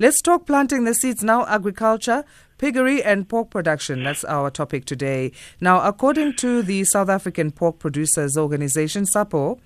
[0.00, 1.22] Let's talk planting the seeds.
[1.22, 2.24] Now, agriculture,
[2.60, 5.32] Piggery and pork production, that's our topic today.
[5.62, 9.58] Now, according to the South African Pork Producers Organization, SAPPO,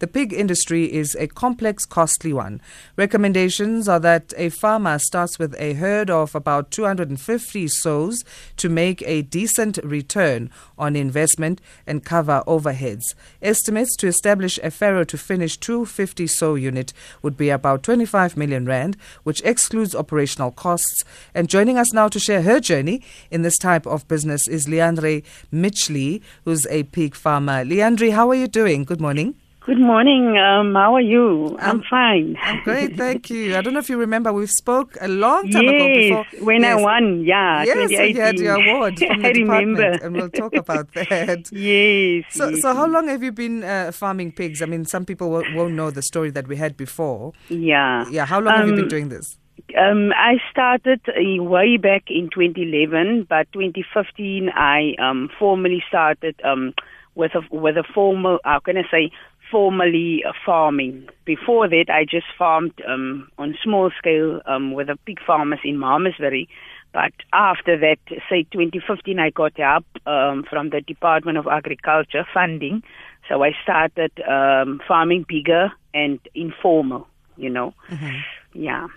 [0.00, 2.60] the pig industry is a complex, costly one.
[2.94, 8.22] Recommendations are that a farmer starts with a herd of about 250 sows
[8.58, 13.14] to make a decent return on investment and cover overheads.
[13.40, 16.92] Estimates to establish a farrow to finish 250 sow unit
[17.22, 21.02] would be about 25 million rand, which excludes operational costs.
[21.34, 25.24] And joining us now to share her journey in this type of business is Leandre
[25.52, 27.64] Mitchley, who's a pig farmer.
[27.64, 28.84] Leandre, how are you doing?
[28.84, 29.34] Good morning.
[29.64, 30.36] Good morning.
[30.36, 31.56] Um, how are you?
[31.60, 32.36] I'm, I'm, fine.
[32.42, 33.56] I'm great, thank you.
[33.56, 35.72] I don't know if you remember, we spoke a long time yes,
[36.08, 36.44] ago before.
[36.44, 36.78] when yes.
[36.78, 37.62] I won, yeah.
[37.62, 39.90] Yes, you had your award from the I remember.
[40.02, 41.48] and we'll talk about that.
[41.52, 42.24] yes.
[42.30, 42.62] So, yes.
[42.62, 44.62] so how long have you been uh, farming pigs?
[44.62, 47.32] I mean, some people won't know the story that we had before.
[47.48, 48.08] Yeah.
[48.10, 48.26] Yeah.
[48.26, 49.38] How long um, have you been um, doing this?
[49.78, 56.74] Um, I started uh, way back in 2011, but 2015 I um, formally started um,
[57.14, 58.38] with a with a formal.
[58.44, 59.10] How can I say?
[59.50, 61.08] Formally uh, farming.
[61.26, 65.78] Before that, I just farmed um, on small scale um, with a pig farmers in
[65.78, 66.48] Malmesbury.
[66.92, 67.98] But after that,
[68.30, 72.82] say 2015, I got help um, from the Department of Agriculture funding.
[73.28, 77.74] So I started um, farming bigger and informal, you know.
[77.90, 78.16] Mm-hmm.
[78.54, 78.88] Yeah.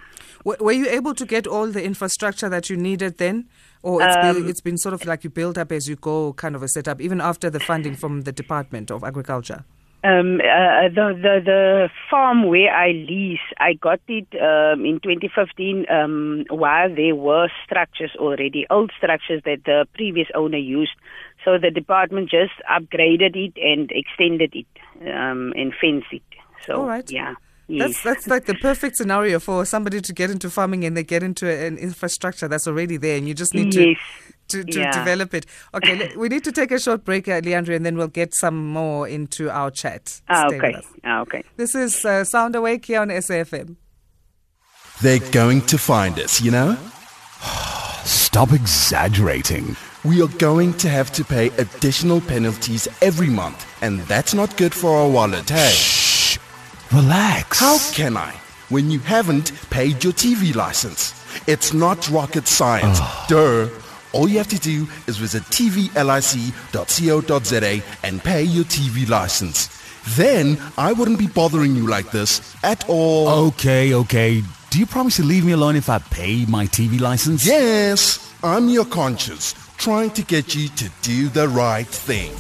[0.45, 3.49] Were you able to get all the infrastructure that you needed then?
[3.81, 6.33] Or it's, um, been, it's been sort of like you build up as you go
[6.33, 9.65] kind of a setup, even after the funding from the Department of Agriculture?
[10.03, 15.87] Um, uh, the, the the farm where I lease, I got it um, in 2015
[15.89, 20.91] um, while there were structures already, old structures that the previous owner used.
[21.43, 24.67] So the department just upgraded it and extended it
[25.11, 26.21] um, and fenced it.
[26.67, 27.09] So, All right.
[27.09, 27.33] yeah.
[27.67, 27.87] Yes.
[27.89, 31.23] That's that's like the perfect scenario for somebody to get into farming and they get
[31.23, 33.97] into an infrastructure that's already there and you just need yes.
[33.97, 34.91] to to, to yeah.
[34.91, 35.45] develop it.
[35.73, 38.67] Okay, we need to take a short break, uh, Leandre, and then we'll get some
[38.67, 40.21] more into our chat.
[40.29, 40.75] Ah, okay.
[41.03, 41.43] Ah, okay.
[41.57, 43.75] This is uh, Sound Awake here on SAFM.
[45.01, 46.77] They're going to find us, you know?
[48.03, 49.75] Stop exaggerating.
[50.03, 54.73] We are going to have to pay additional penalties every month, and that's not good
[54.73, 56.04] for our wallet, hey?
[56.93, 57.59] Relax.
[57.59, 58.33] How can I
[58.69, 61.13] when you haven't paid your TV license?
[61.47, 62.99] It's not rocket science.
[63.01, 63.25] Oh.
[63.27, 63.69] Duh.
[64.13, 66.53] All you have to do is visit tvlic.co.za
[68.03, 69.69] and pay your TV license.
[70.15, 73.27] Then I wouldn't be bothering you like this at all.
[73.47, 74.41] Okay, okay.
[74.69, 77.45] Do you promise to leave me alone if I pay my TV license?
[77.45, 82.31] Yes, I'm your conscience, trying to get you to do the right thing.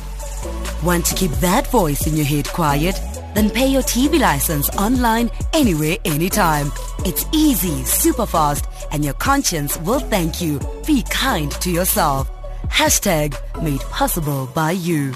[0.83, 2.95] Want to keep that voice in your head quiet?
[3.35, 6.71] Then pay your TV license online, anywhere, anytime.
[6.99, 10.57] It's easy, super fast, and your conscience will thank you.
[10.87, 12.31] Be kind to yourself.
[12.69, 15.13] Hashtag made possible by you.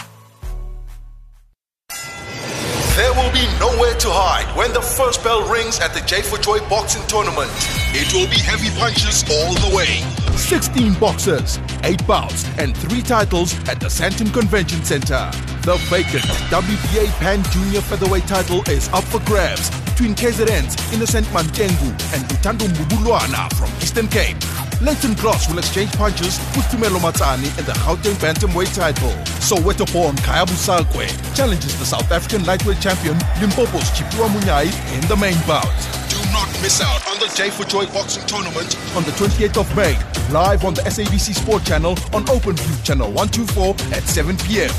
[2.98, 6.38] There will be nowhere to hide when the first bell rings at the J for
[6.38, 7.50] Joy boxing tournament.
[7.96, 10.29] It will be heavy punches all the way.
[10.40, 15.30] 16 boxers, 8 bouts, and 3 titles at the Sandton Convention Center.
[15.64, 21.90] The vacant WBA Pan Junior Featherweight title is up for grabs between KZN's Innocent Mantengu
[22.16, 24.38] and Utando Mbubulwana from Eastern Cape.
[24.82, 29.12] Leighton Gross will exchange punches with Tumelo Matsani in the Gauteng Bantamweight title.
[29.44, 35.18] Soweto born Kaya Busakwe challenges the South African lightweight champion Limpopo's Tshifhiwa Munyai in the
[35.18, 35.99] main bout.
[36.30, 39.76] Do not miss out on the J for Joy boxing tournament on the 28th of
[39.76, 39.98] May,
[40.32, 44.70] live on the SABC Sport channel on OpenView channel 124 at 7 p.m.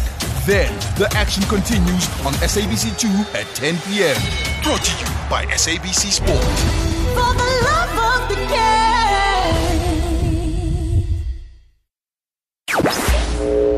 [0.46, 4.16] Then the action continues on SABC2 at 10 p.m.
[4.62, 6.44] Brought to you by SABC Sport.
[7.16, 9.10] For the love of the game.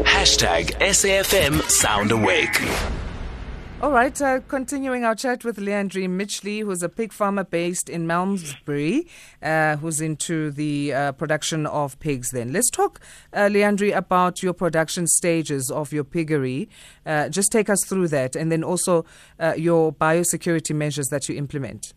[0.04, 2.60] Hashtag SAFM Sound Awake.
[3.82, 8.06] All right, uh, continuing our chat with Leandre Mitchley, who's a pig farmer based in
[8.06, 9.08] Malmesbury,
[9.42, 12.30] uh, who's into the uh, production of pigs.
[12.30, 13.00] Then let's talk,
[13.32, 16.68] uh, Leandre, about your production stages of your piggery.
[17.04, 19.04] Uh, just take us through that, and then also
[19.40, 21.92] uh, your biosecurity measures that you implement.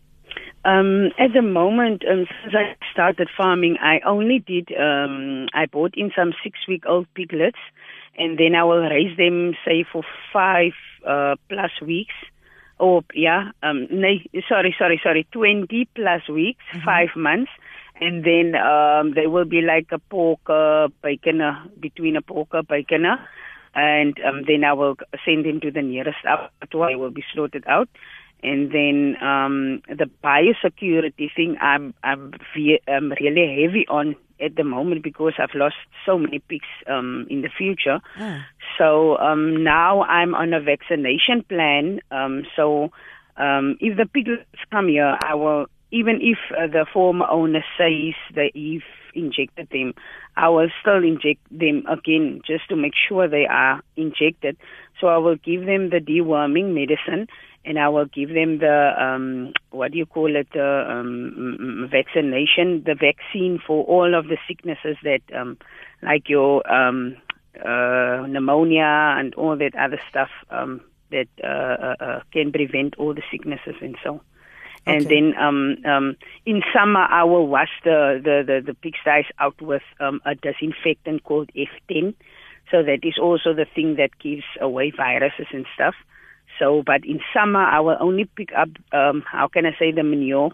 [0.64, 5.94] Um, at the moment, um, since I started farming, I only did, um, I bought
[5.96, 7.60] in some six week old piglets,
[8.18, 10.72] and then I will raise them, say, for five
[11.48, 12.14] plus weeks.
[12.78, 16.84] Or, yeah, um, nee, sorry, sorry, sorry, 20 plus weeks, mm-hmm.
[16.84, 17.50] five months.
[17.98, 21.40] And then um, they will be like a porker, bacon,
[21.80, 23.06] between a porker, bacon,
[23.74, 26.90] and um, then I will send them to the nearest abattoir.
[26.90, 27.88] They will be slaughtered out.
[28.42, 34.64] And then um, the biosecurity thing, I'm I'm, ve- I'm really heavy on at the
[34.64, 38.00] moment because I've lost so many pigs um, in the future.
[38.78, 42.00] So um, now I'm on a vaccination plan.
[42.10, 42.90] Um, so
[43.36, 44.30] um, if the pigs
[44.70, 48.82] come here, I will, even if uh, the former owner says that he's
[49.14, 49.94] injected them,
[50.36, 54.56] I will still inject them again just to make sure they are injected.
[55.00, 57.28] So I will give them the deworming medicine
[57.66, 62.84] and I will give them the um, what do you call it the um, vaccination,
[62.86, 65.58] the vaccine for all of the sicknesses that um,
[66.00, 67.16] like your um,
[67.56, 70.80] uh, pneumonia and all that other stuff um,
[71.10, 74.20] that uh, uh, uh, can prevent all the sicknesses and so.
[74.88, 74.96] Okay.
[74.96, 76.16] And then um, um,
[76.46, 81.24] in summer, I will wash the the the, the pigsties out with um, a disinfectant
[81.24, 82.14] called F10.
[82.70, 85.94] So that is also the thing that keeps away viruses and stuff.
[86.58, 90.02] So, but in summer, I will only pick up, um, how can I say, the
[90.02, 90.50] manure,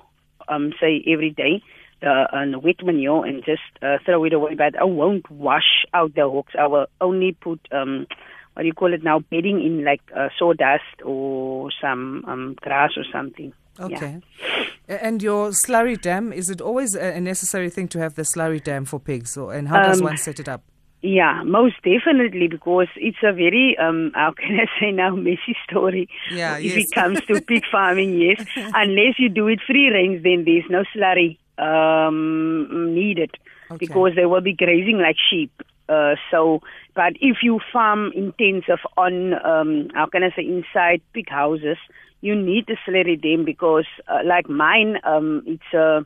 [0.48, 1.62] um, say every day,
[2.00, 4.54] the, uh, the wet manure, and just uh, throw it away.
[4.56, 6.54] But I won't wash out the hooks.
[6.58, 8.06] I will only put, um,
[8.54, 12.90] what do you call it now, bedding in like uh, sawdust or some um, grass
[12.96, 13.52] or something.
[13.78, 14.18] Okay.
[14.88, 18.62] A- And your slurry dam, is it always a necessary thing to have the slurry
[18.62, 19.36] dam for pigs?
[19.36, 20.62] Or, and how does Um, one set it up?
[21.02, 26.08] Yeah, most definitely because it's a very um how can I say now messy story.
[26.30, 26.84] Yeah, if yes.
[26.84, 28.46] it comes to pig farming, yes.
[28.56, 33.36] Unless you do it free range then there's no slurry um needed
[33.72, 33.86] Okay.
[33.86, 35.50] because they will be grazing like sheep.
[35.88, 36.60] Uh, so,
[36.94, 41.78] but if you farm intensive on, um, how can I say, inside pig houses,
[42.20, 46.04] you need the slurry dam because, uh, like mine, um, it's a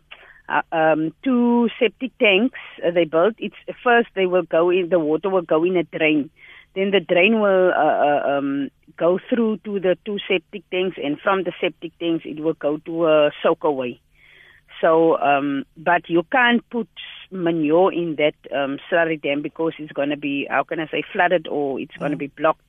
[0.48, 3.34] uh, um, two septic tanks uh, they built.
[3.38, 6.30] It's first they will go in the water will go in a drain,
[6.74, 11.18] then the drain will uh, uh, um, go through to the two septic tanks, and
[11.20, 14.00] from the septic tanks it will go to a soak away.
[14.80, 16.88] So, um, but you can't put
[17.30, 21.02] manure in that um, slurry dam because it's going to be, how can I say,
[21.12, 22.60] flooded or it's going to be blocked.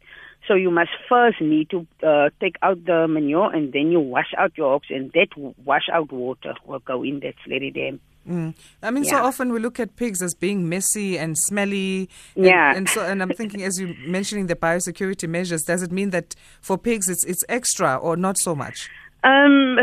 [0.48, 4.34] So you must first need to uh, take out the manure and then you wash
[4.38, 5.28] out your hogs and that
[5.66, 8.00] wash out water will go in that slurry dam.
[8.28, 8.54] Mm.
[8.84, 12.10] I mean, so often we look at pigs as being messy and smelly.
[12.36, 12.76] And, Yeah.
[12.76, 16.36] And so, and I'm thinking, as you mentioning the biosecurity measures, does it mean that
[16.62, 18.90] for pigs it's it's extra or not so much?
[19.24, 19.78] Um,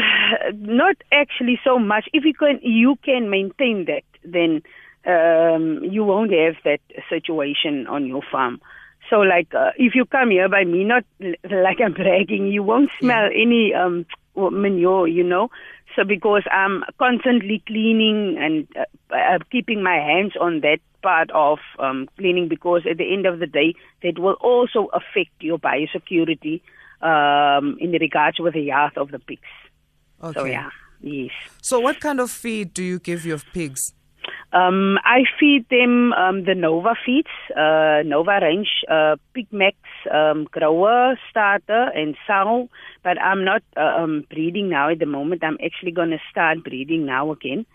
[0.57, 2.07] not actually so much.
[2.13, 4.63] If you can, you can maintain that, then
[5.07, 8.61] um, you won't have that situation on your farm.
[9.11, 12.91] So, like, uh, if you come here by me, not like I'm bragging, you won't
[13.01, 14.07] smell any um,
[14.37, 15.51] manure, you know.
[15.97, 21.59] So, because I'm constantly cleaning and uh, uh, keeping my hands on that part of
[21.79, 26.63] um, cleaning, because at the end of the day, that will also affect your biosecurity
[27.03, 29.43] um, in regards with the health of the pigs.
[30.23, 30.39] Okay.
[30.39, 30.71] So yeah,
[31.01, 31.31] yes.
[31.61, 33.93] So what kind of feed do you give your pigs?
[34.53, 39.77] Um, I feed them um, the Nova feeds, uh, Nova range, uh, Pig Max,
[40.13, 42.69] um, Grower, Starter, and Sow.
[43.03, 45.43] But I'm not uh, um, breeding now at the moment.
[45.43, 47.67] I'm actually going to start breeding now again.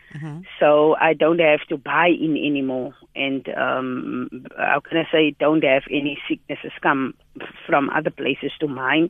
[0.60, 2.96] So I don't have to buy in anymore.
[3.16, 7.14] And um, how can I say, don't have any sicknesses come
[7.68, 9.10] from other places to mine.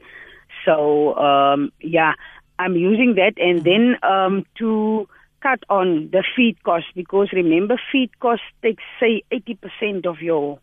[0.65, 2.13] So um, yeah,
[2.57, 5.07] I'm using that, and then um, to
[5.41, 10.59] cut on the feed cost because remember, feed cost takes say 80% of your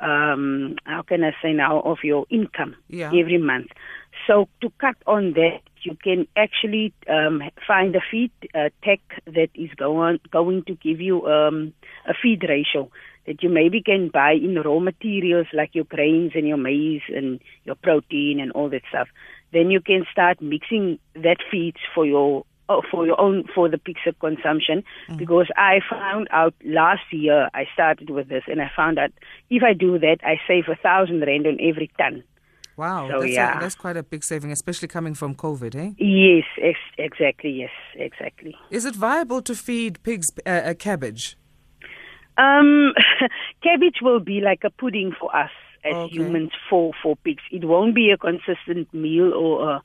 [0.00, 3.08] um, how can I say now of your income Yeah.
[3.08, 3.68] every month.
[4.26, 9.50] So to cut on that, you can actually um, find a feed uh, tech that
[9.54, 11.72] is going going to give you um,
[12.08, 12.90] a feed ratio
[13.26, 17.40] that you maybe can buy in raw materials like your grains and your maize and
[17.64, 19.08] your protein and all that stuff.
[19.52, 23.78] Then you can start mixing that feeds for your oh, for your own for the
[23.78, 24.82] pig consumption
[25.16, 29.10] because I found out last year I started with this and I found out
[29.50, 32.22] if I do that I save a thousand rand on every ton.
[32.76, 33.56] Wow, So, that's, yeah.
[33.56, 35.90] a, that's quite a big saving, especially coming from COVID, eh?
[35.96, 37.50] Yes, ex- exactly.
[37.50, 38.56] Yes, exactly.
[38.68, 41.36] Is it viable to feed pigs uh, a cabbage?
[42.36, 42.92] Um,
[43.62, 45.50] cabbage will be like a pudding for us
[45.84, 46.16] as Okay.
[46.16, 47.42] humans for for pigs.
[47.52, 49.82] It won't be a consistent meal or a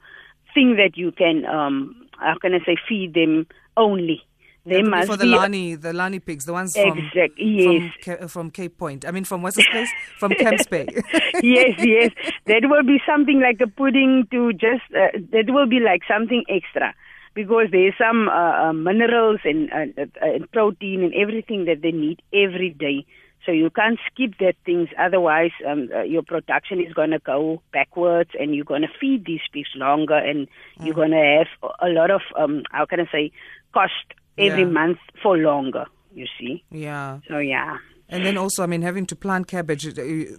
[0.55, 3.47] thing that you can um how can I say feed them
[3.77, 4.23] only.
[4.65, 7.91] They be must for the be Lani, the Lani pigs, the ones from Exact- yes.
[8.03, 9.05] from, from Cape Point.
[9.05, 9.89] I mean, from what's place?
[10.19, 10.85] from Camps Bay.
[11.41, 12.11] yes, yes.
[12.45, 16.43] That will be something like a pudding to just, uh, that will be like something
[16.49, 16.93] extra
[17.33, 21.91] because there's some uh, uh, minerals and, uh, uh, and protein and everything that they
[21.91, 23.05] need every day.
[23.45, 24.89] So you can't skip that things.
[24.97, 29.25] Otherwise, um, uh, your production is going to go backwards, and you're going to feed
[29.25, 30.47] these pigs longer, and
[30.83, 33.31] you're going to have a lot of um, how can I say
[33.73, 33.93] cost
[34.37, 34.67] every Yeah.
[34.67, 35.85] month for longer.
[36.13, 36.63] You see.
[36.71, 37.19] Yeah.
[37.27, 37.77] So yeah.
[38.11, 39.85] And then also, I mean, having to plant cabbage,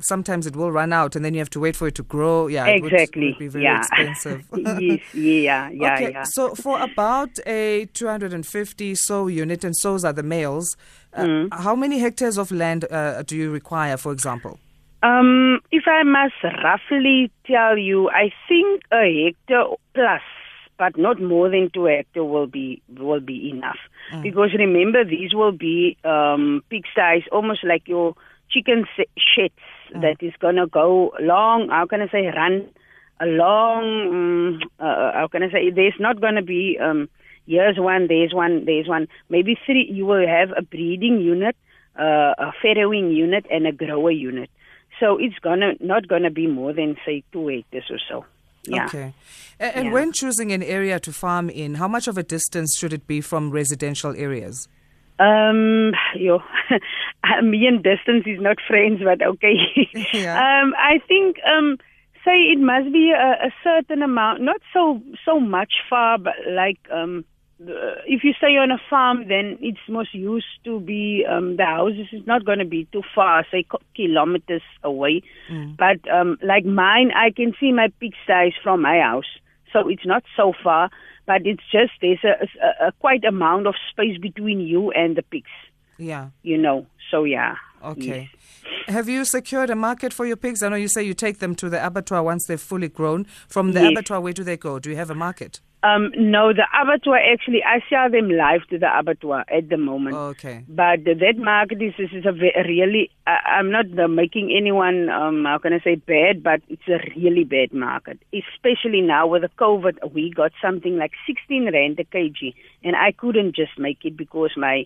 [0.03, 2.49] sometimes it will run out and then you have to wait for it to grow.
[2.49, 3.29] Yeah, exactly.
[3.29, 3.79] it would- would be very yeah.
[3.81, 4.45] expensive.
[4.81, 5.01] yes.
[5.15, 5.71] Yeah.
[5.71, 5.95] Yeah.
[5.95, 6.25] okay, Yeah.
[6.25, 10.77] so for about a 250 sow unit, and sows are the males,
[11.15, 11.49] uh, Mm.
[11.53, 14.59] how many hectares of land uh, do you require, for example?
[15.03, 16.35] Um, if I must
[16.65, 20.23] roughly tell you, I think a hectare plus,
[20.77, 23.79] but not more than two hectare will be will be enough.
[24.23, 26.63] Because remember, these will be um,
[26.95, 28.15] size, almost like your
[28.51, 29.55] chicken sheds
[29.93, 31.69] that is gonna go long.
[31.69, 32.69] How can I say run
[33.21, 34.09] a long?
[34.11, 35.71] Um, uh, how can I say?
[35.71, 36.79] There's not gonna be.
[36.81, 37.09] Um,
[37.47, 39.09] Here's one, there's one, there's one.
[39.29, 39.85] Maybe three.
[39.91, 41.57] You will have a breeding unit,
[41.99, 44.51] uh, a farrowing unit, and a grower unit.
[45.01, 48.25] So it's gonna not gonna be more than say two hectares or so.
[48.65, 48.87] Yeah.
[48.87, 49.13] Okay.
[49.59, 49.93] And Yeah.
[49.93, 53.21] when choosing an area to farm in, how much of a distance should it be
[53.21, 54.69] from residential areas?
[55.19, 56.43] Um, yo,
[57.43, 59.57] me and distance is not friends, but okay.
[60.15, 60.37] Yeah.
[60.63, 61.77] Um, I think um,
[62.25, 66.79] say it must be a, a certain amount, not so so much far, but like
[66.91, 67.25] um,
[67.65, 71.65] the- if you stay on a farm, then it's most used to be um, the
[71.67, 73.65] houses is not going to be too far, say
[73.95, 75.23] kilometers away.
[75.79, 79.31] But um, like mine, I can see my pigsties from my house,
[79.73, 80.91] so it's not so far.
[81.27, 82.35] But it's just there's a,
[82.67, 85.51] a, a quite amount of space between you and the pigs,
[85.99, 86.31] Yeah.
[86.43, 86.87] you know.
[87.11, 87.55] So yeah.
[87.85, 88.31] Okay.
[88.89, 90.63] Have you secured a market for your pigs?
[90.63, 93.25] I know you say you take them to the abattoir once they're fully grown.
[93.49, 93.91] From the Yes.
[93.93, 94.79] abattoir, where do they go?
[94.79, 95.61] Do you have a market?
[95.83, 100.15] Um, no, the abattoir actually, I sell them live to the abattoir at the moment.
[100.15, 100.63] Okay.
[100.69, 105.73] But that market is, is, a really, I, I'm not making anyone, um, how can
[105.73, 108.19] I say, bad, but it's a really bad market.
[108.33, 113.13] Especially now with the COVID, we got something like 16 rand a kg, and I
[113.13, 114.85] couldn't just make it because my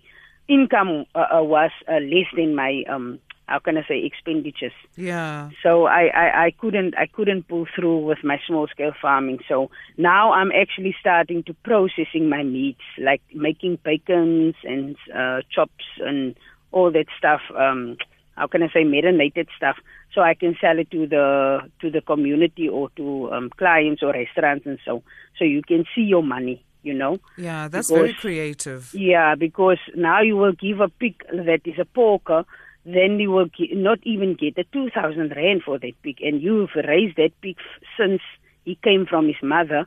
[0.48, 4.72] income uh, uh, was uh, less than my, um, how can I say, expenditures.
[4.96, 5.50] Yeah.
[5.62, 9.40] So I, I, I couldn't I couldn't pull through with my small scale farming.
[9.48, 15.84] So now I'm actually starting to processing my meats, like making bacons and uh, chops
[15.98, 16.34] and
[16.72, 17.40] all that stuff.
[17.56, 17.96] Um,
[18.36, 19.76] how can I say marinated stuff?
[20.14, 24.12] So I can sell it to the to the community or to um, clients or
[24.12, 25.02] restaurants and so.
[25.38, 26.64] So you can see your money.
[26.82, 27.16] You know.
[27.38, 28.92] Yeah, that's very creative.
[28.92, 32.44] Yeah, because now you will give a pig that is a porker,
[32.84, 36.18] then you will ge- not even get a 2,000 rand for that pig.
[36.20, 38.20] And you've raised that pig f- since
[38.64, 39.86] he came from his mother.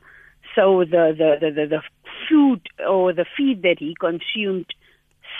[0.54, 1.82] So the, the, the, the, the
[2.28, 4.66] food or the feed that he consumed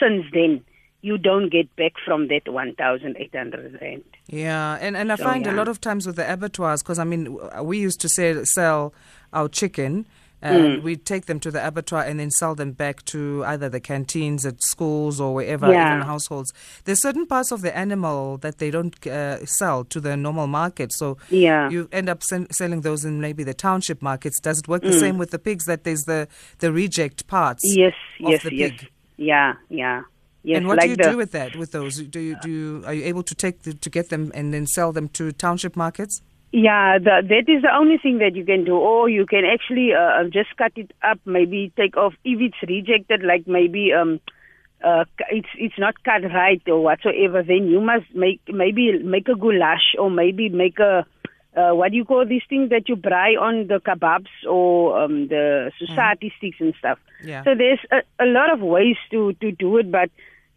[0.01, 0.65] since then,
[1.01, 4.05] you don't get back from that 1,800 rand.
[4.29, 7.05] Yeah, and, and I So, find a lot of times with the abattoirs, because I
[7.05, 8.95] mean, we used to sell, sell
[9.33, 10.07] our chicken.
[10.41, 10.83] And Mm.
[10.85, 14.47] we take them to the abattoir and then sell them back to either the canteens
[14.47, 15.95] at schools or wherever, Yeah.
[15.97, 16.53] even households.
[16.85, 20.93] There's certain parts of the animal that they don't uh, sell to the normal market.
[20.93, 21.69] So Yeah.
[21.71, 24.39] you end up sen- selling those in maybe the township markets.
[24.41, 24.93] Does it work Mm.
[24.93, 26.29] the same with the pigs that there's the,
[26.61, 27.63] the reject parts?
[27.65, 28.71] Yes, of yes, the yes.
[28.71, 28.89] pig?
[29.17, 30.03] Yeah, yeah.
[30.45, 31.57] Yes, and what like do you the, do with that?
[31.57, 34.31] With those, do you do you, are you able to take the, to get them
[34.35, 36.23] and then sell them to township markets?
[36.51, 38.77] Yeah, the, that is the only thing that you can do.
[38.77, 43.23] Or you can actually uh, just cut it up, maybe take off if it's rejected,
[43.23, 44.21] like maybe um,
[44.83, 47.43] uh, it's it's not cut right or whatsoever.
[47.43, 51.05] Then you must make maybe make a goulash or maybe make a
[51.57, 55.29] uh, what do you call these things that you fry on the kebabs or um,
[55.29, 56.99] the sosatie sticks and stuff.
[57.25, 57.43] Yeah.
[57.45, 60.11] So there's a, a lot of ways to to do it, but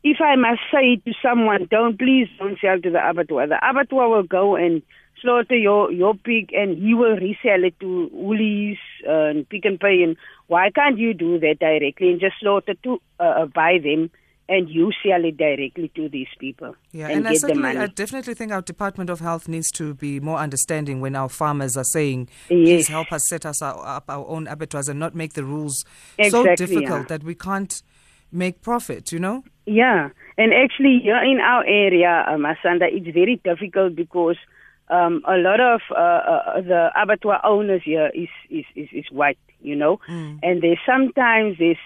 [0.03, 3.47] if I must say to someone, don't please don't sell to the abattoir.
[3.47, 4.81] The abattoir will go and
[5.21, 9.77] slaughter your your pig, and he will resell it to Woolies uh, and Pick n
[9.77, 10.03] Pay.
[10.03, 14.09] And why can't you do that directly and just slaughter to uh, uh, buy them?
[14.49, 17.79] And you sell it directly to these people Yeah, and, and, I certainly, money.
[17.79, 21.77] I definitely think our Department of Health needs to be more understanding when our farmers
[21.77, 22.67] are saying, Yes.
[22.67, 25.85] "Please help us set us our, up our own abattoirs and not make the rules
[26.29, 27.05] so difficult yeah.
[27.07, 27.81] that we can't
[28.29, 29.43] make profit." You know?
[29.65, 34.37] Yeah, and actually here in our area, uh, Masanda, it's very difficult because
[34.91, 39.39] um, a lot of uh, uh, the abattoir owners here is, is, is, is white,
[39.61, 39.99] you know,
[40.43, 41.77] and there's sometimes there's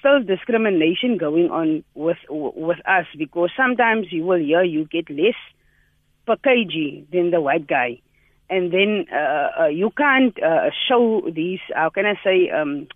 [0.00, 5.34] still discrimination going on with with us because sometimes you will hear you get less
[6.26, 8.00] per kg than the white guy,
[8.48, 11.60] and then uh, uh, you can't uh, show these.
[11.74, 12.48] How can I say?
[12.50, 12.88] Um,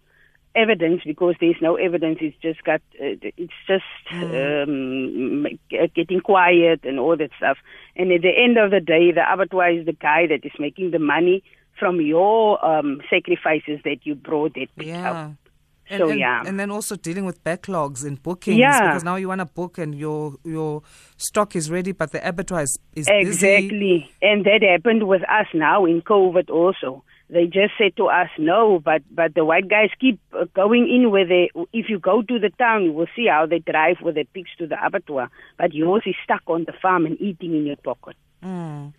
[0.54, 2.18] evidence because there's no evidence.
[2.20, 2.80] It's just got.
[3.00, 7.58] Uh, it's just um, uh, getting quiet and all that stuff.
[7.96, 10.90] And at the end of the day, the abattoir is the guy that is making
[10.90, 11.42] the money
[11.78, 15.10] from your um, sacrifices that you brought that Yeah.
[15.10, 15.30] out.
[15.90, 16.42] And, So, and, yeah.
[16.46, 18.80] and then also dealing with backlogs and bookings Yeah.
[18.88, 20.82] because now you want to book and your your
[21.16, 23.28] stock is ready, but the abattoir is, is busy.
[23.28, 24.10] Exactly.
[24.22, 27.02] And that happened with us now in COVID also.
[27.32, 31.10] They just said to us, no, but, but the white guys keep uh, going in
[31.10, 34.16] where they, if you go to the town, you will see how they drive with
[34.16, 35.30] their pigs to the abattoir.
[35.56, 38.16] But yours is stuck on the farm and eating in your pocket.
[38.44, 38.92] Mm.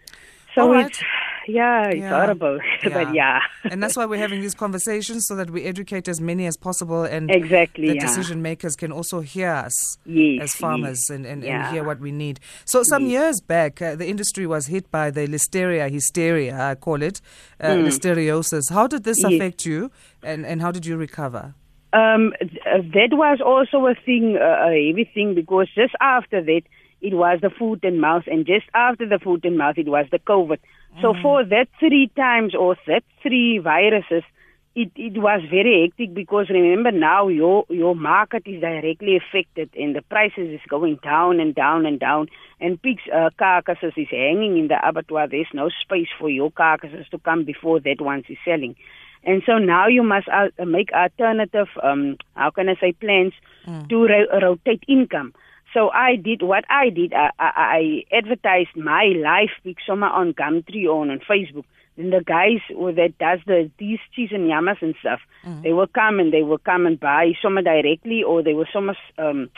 [0.56, 0.86] So right.
[0.88, 1.00] it's,
[1.48, 2.10] yeah, it's Yeah.
[2.10, 2.60] horrible.
[2.84, 3.40] but yeah.
[3.64, 7.04] and that's why we're having these conversations so that we educate as many as possible
[7.04, 8.02] and Exactly, the yeah.
[8.02, 12.00] decision makers can also hear us Yes, as farmers yes, and, and, and hear what
[12.00, 12.40] we need.
[12.66, 17.02] So some years back, uh, the industry was hit by the listeria hysteria, I call
[17.02, 17.20] it,
[17.60, 18.72] uh, listeriosis.
[18.72, 19.18] How did this.
[19.24, 19.34] Yes.
[19.34, 19.90] affect you
[20.22, 21.54] and, and how did you recover?
[21.94, 26.64] Um, uh, that was also a thing, uh, a heavy thing, because just after that,
[27.04, 30.08] it was the foot and mouth, and just after the foot and mouth, it was
[30.12, 30.60] the COVID.
[31.02, 34.24] So for that three times or that three viruses,
[34.76, 39.96] it, it was very hectic because remember now your your market is directly affected and
[39.96, 42.28] the prices is going down and down and down
[42.60, 45.28] and pigs uh, carcasses is hanging in the abattoir.
[45.28, 48.76] There's no space for your carcasses to come before that once is selling.
[49.24, 53.34] And so now you must uh, make alternative, um, how can I say, plans
[53.90, 55.34] to ro- rotate income.
[55.74, 57.14] So I did what I did.
[57.14, 61.66] I, I, I advertised my live pig summer on Gumtree or on Facebook.
[61.98, 65.20] Then the guys that does the these cheese and yamas and stuff,
[65.62, 68.90] they will come and they will come and buy some directly, or they will some
[69.18, 69.50] um,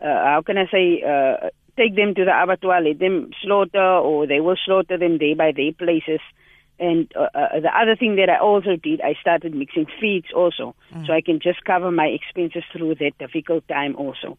[0.00, 4.26] uh, how can I say, uh, take them to the abattoir, let them slaughter, or
[4.26, 6.20] they will slaughter them day by day places.
[6.82, 10.74] And uh, uh, the other thing that I also did, I started mixing feeds also,
[11.06, 14.36] so I can just cover my expenses through that difficult time also.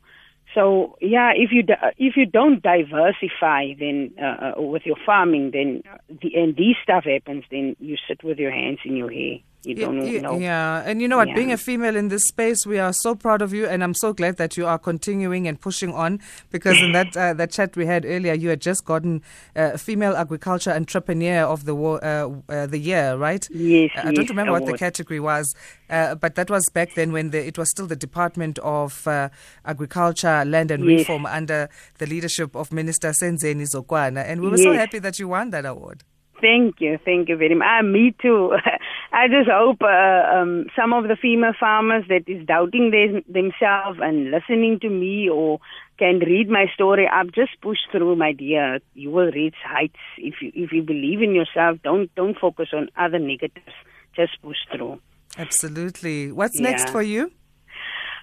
[0.54, 5.52] So yeah, if you di- if you don't diversify, then uh, uh, with your farming,
[5.52, 5.84] then
[6.22, 9.38] the, and these stuff happens, then you sit with your hands in your hair.
[9.66, 10.38] You Yeah, don't yeah, know.
[10.38, 10.84] yeah.
[10.86, 11.30] and you know what?
[11.30, 11.36] Yeah.
[11.36, 14.12] Being a female in this space, we are so proud of you, and I'm so
[14.12, 16.20] glad that you are continuing and pushing on.
[16.52, 19.22] Because in that uh, that chat we had earlier, you had just gotten
[19.56, 23.48] uh, female agriculture entrepreneur of the wo- uh, uh, the year, right?
[23.52, 25.56] Yes, I don't yes, remember what the category was,
[25.90, 29.30] uh, but that was back then when the, it was still the Department of uh,
[29.66, 31.00] Agriculture, Land and Yes.
[31.00, 35.28] Reform under the leadership of Minister Senzeni Zokwana, and we were so happy that you
[35.30, 36.04] won that award.
[36.44, 37.66] Thank you, thank you very much.
[37.70, 38.52] Ah, me too.
[39.14, 44.00] I just hope uh, um, some of the female farmers that is doubting them, themselves
[44.02, 45.60] and listening to me or
[45.98, 48.80] can read my story up, just push through, my dear.
[48.94, 51.78] You will reach heights if you if you believe in yourself.
[51.82, 53.76] Don't don't focus on other negatives.
[54.14, 55.00] Just push through.
[55.38, 56.34] Absolutely.
[56.34, 57.32] What's next for you?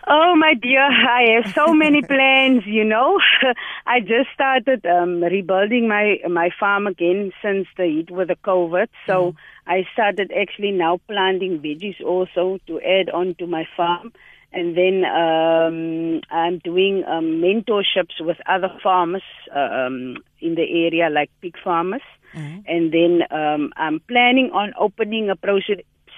[0.06, 3.18] Oh, my dear, I have so many plans, you know.
[3.86, 8.88] I just started um, rebuilding my my farm again since the heat with the COVID.
[9.06, 9.34] So
[9.66, 14.12] I started actually now planting veggies also to add on to my farm.
[14.52, 19.22] And then um, I'm doing um, mentorships with other farmers
[19.54, 22.02] uh, um, in the area, like pig farmers.
[22.66, 25.36] And then um, I'm planning on opening a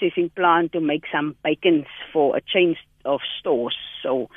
[0.03, 3.77] processing plant to make some bacons for a chain of stores.
[4.03, 4.29] So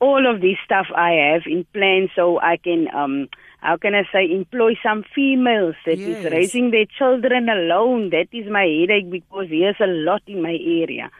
[0.00, 3.28] all of this stuff I have in plan so I can um
[3.60, 6.32] how can I say employ some females that is Yes.
[6.32, 8.10] raising their children alone.
[8.10, 11.10] That is my headache because there's a lot in my area.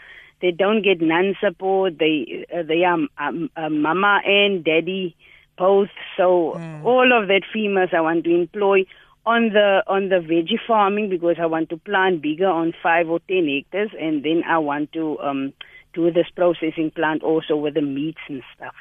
[0.41, 1.99] They don't get none support.
[1.99, 5.17] They uh, they are um, uh, mama and daddy
[5.57, 5.89] both.
[6.17, 8.85] So all of that females I want to employ
[9.27, 13.21] on the on the veggie farming because I want to plant bigger on five or
[13.29, 15.53] ten hectares, and then I want to um
[15.95, 18.75] do this processing plant also with the meats and stuff.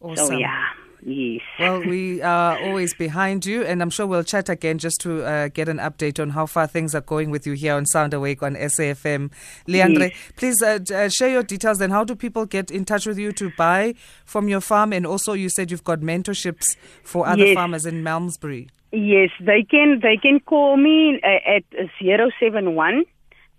[0.00, 0.26] Awesome.
[0.26, 0.64] So yeah,
[1.04, 1.40] yes.
[1.58, 5.48] Well, we are always behind you, and I'm sure we'll chat again just to uh,
[5.48, 8.42] get an update on how far things are going with you here on Sound Awake
[8.42, 9.30] on SAFM.
[9.68, 10.32] Leandre, Yes.
[10.36, 11.78] please uh, uh, share your details.
[11.78, 14.92] Then, how do people get in touch with you to buy from your farm?
[14.92, 17.54] And also, you said you've got mentorships for other Yes.
[17.54, 18.68] farmers in Malmesbury.
[18.92, 21.64] Yes, they can they can call me uh, at
[22.02, 23.04] zero seven one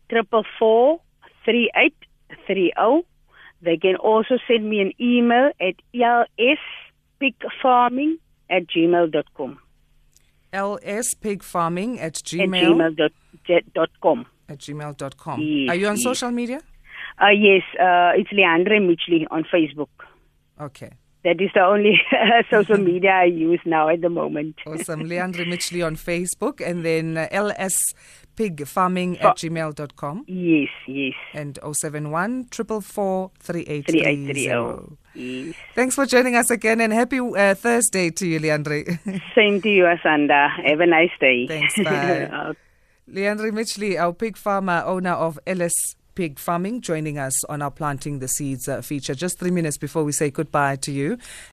[0.10, 1.02] triple four
[1.44, 1.96] three eight
[2.46, 3.04] three zero.
[3.64, 5.76] They can also send me an email at
[7.22, 8.16] lspigfarming
[8.50, 9.60] at gmail dot com.
[10.54, 13.12] lspigfarming at At gmail, gmail dot,
[13.48, 14.26] jet dot com.
[14.50, 15.40] at gmail.com.
[15.40, 16.04] Yes, are you on yes.
[16.04, 16.62] social media?
[17.22, 19.90] Uh, yes, uh, it's Leandre Mitchley on Facebook.
[20.60, 20.92] Okay.
[21.24, 22.02] That is the only
[22.52, 24.56] social media I use now at the moment.
[24.68, 25.04] Awesome.
[25.04, 30.26] Leandre Mitchley on Facebook and then uh, lspigfarming at gmail.com.
[30.28, 31.14] Yes, yes.
[31.34, 34.98] and 071 444 3830.
[35.16, 35.56] Yes.
[35.76, 39.00] Thanks for joining us again and happy uh, Thursday to you, Leandre.
[39.36, 40.50] Same to you, Asanda.
[40.66, 41.48] Have a nice day.
[41.48, 42.54] Thanks, bye.
[43.10, 45.74] Leandre Mitchley, our pig farmer, owner of LS
[46.16, 50.04] Pig Farming, joining us on our Planting the Seeds uh, feature just three minutes before
[50.04, 51.18] we say goodbye to you.